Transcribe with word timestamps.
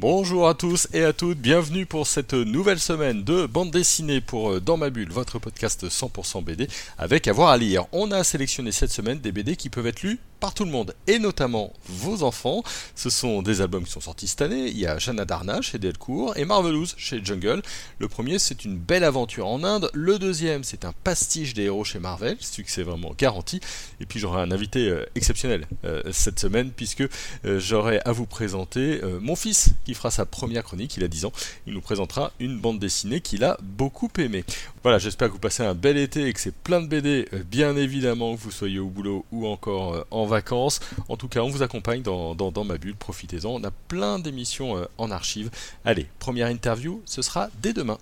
Bonjour 0.00 0.48
à 0.48 0.54
tous 0.54 0.86
et 0.92 1.02
à 1.02 1.12
toutes, 1.12 1.38
bienvenue 1.38 1.84
pour 1.84 2.06
cette 2.06 2.32
nouvelle 2.32 2.78
semaine 2.78 3.24
de 3.24 3.46
bande 3.46 3.72
dessinée 3.72 4.20
pour 4.20 4.52
euh, 4.52 4.60
Dans 4.60 4.76
ma 4.76 4.90
bulle, 4.90 5.10
votre 5.10 5.40
podcast 5.40 5.88
100% 5.88 6.44
BD 6.44 6.68
avec 6.98 7.26
avoir 7.26 7.48
à 7.48 7.58
lire. 7.58 7.86
On 7.90 8.12
a 8.12 8.22
sélectionné 8.22 8.70
cette 8.70 8.92
semaine 8.92 9.18
des 9.18 9.32
BD 9.32 9.56
qui 9.56 9.70
peuvent 9.70 9.88
être 9.88 10.04
lus 10.04 10.20
par 10.38 10.54
tout 10.54 10.64
le 10.64 10.70
monde, 10.70 10.94
et 11.06 11.18
notamment 11.18 11.72
vos 11.86 12.22
enfants. 12.22 12.62
Ce 12.94 13.10
sont 13.10 13.42
des 13.42 13.60
albums 13.60 13.84
qui 13.84 13.90
sont 13.90 14.00
sortis 14.00 14.28
cette 14.28 14.42
année. 14.42 14.68
Il 14.68 14.78
y 14.78 14.86
a 14.86 14.98
Jeanne 14.98 15.24
Darna 15.24 15.60
chez 15.62 15.78
Delcourt 15.78 16.36
et 16.36 16.44
Marvelous 16.44 16.86
chez 16.96 17.24
Jungle. 17.24 17.62
Le 17.98 18.08
premier, 18.08 18.38
c'est 18.38 18.64
une 18.64 18.78
belle 18.78 19.04
aventure 19.04 19.48
en 19.48 19.64
Inde. 19.64 19.90
Le 19.94 20.18
deuxième, 20.18 20.64
c'est 20.64 20.84
un 20.84 20.92
pastiche 20.92 21.54
des 21.54 21.64
héros 21.64 21.84
chez 21.84 21.98
Marvel, 21.98 22.36
succès 22.38 22.82
vraiment 22.82 23.12
garanti. 23.18 23.60
Et 24.00 24.06
puis 24.06 24.20
j'aurai 24.20 24.40
un 24.40 24.52
invité 24.52 24.88
euh, 24.88 25.04
exceptionnel 25.16 25.66
euh, 25.84 26.02
cette 26.12 26.38
semaine, 26.38 26.70
puisque 26.70 27.04
j'aurai 27.44 28.00
à 28.04 28.12
vous 28.12 28.26
présenter 28.26 29.00
mon 29.20 29.34
fils 29.34 29.70
qui 29.88 29.94
fera 29.94 30.10
sa 30.10 30.26
première 30.26 30.64
chronique. 30.64 30.98
Il 30.98 31.04
a 31.04 31.08
10 31.08 31.24
ans. 31.24 31.32
Il 31.66 31.72
nous 31.72 31.80
présentera 31.80 32.30
une 32.40 32.58
bande 32.58 32.78
dessinée 32.78 33.22
qu'il 33.22 33.42
a 33.42 33.56
beaucoup 33.62 34.10
aimée. 34.18 34.44
Voilà, 34.82 34.98
j'espère 34.98 35.28
que 35.28 35.32
vous 35.32 35.38
passez 35.38 35.62
un 35.62 35.74
bel 35.74 35.96
été 35.96 36.26
et 36.26 36.32
que 36.34 36.40
c'est 36.40 36.54
plein 36.54 36.82
de 36.82 36.86
BD, 36.86 37.26
bien 37.50 37.74
évidemment, 37.74 38.36
que 38.36 38.40
vous 38.42 38.50
soyez 38.50 38.78
au 38.78 38.88
boulot 38.88 39.24
ou 39.32 39.46
encore 39.46 40.04
en 40.10 40.26
vacances. 40.26 40.80
En 41.08 41.16
tout 41.16 41.28
cas, 41.28 41.40
on 41.40 41.48
vous 41.48 41.62
accompagne 41.62 42.02
dans, 42.02 42.64
ma 42.66 42.76
bulle, 42.76 42.96
profitez-en. 42.96 43.48
On 43.48 43.64
a 43.64 43.70
plein 43.70 44.18
d'émissions 44.18 44.76
euh, 44.76 44.84
en 44.98 45.10
archive. 45.10 45.48
Allez, 45.86 46.06
première 46.18 46.48
interview, 46.48 47.00
ce 47.06 47.22
sera 47.22 47.48
dès 47.62 47.72
demain. 47.72 47.96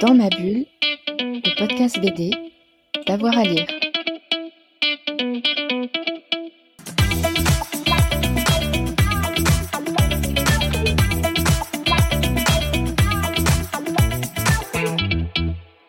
Dans 0.00 0.14
ma 0.14 0.28
bulle, 0.30 0.66
le 1.06 1.56
podcast 1.56 2.00
BD, 2.00 2.32
d'avoir 3.06 3.38
à 3.38 3.44
lire. 3.44 3.77